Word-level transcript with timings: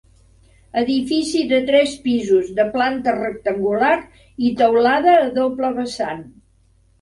Edifici 0.79 1.41
de 1.51 1.59
tres 1.67 1.93
pisos, 2.05 2.49
de 2.59 2.65
planta 2.77 3.13
rectangular 3.17 3.93
i 4.49 4.51
teulada 4.63 5.15
a 5.19 5.29
doble 5.37 5.71
vessant. 5.79 6.27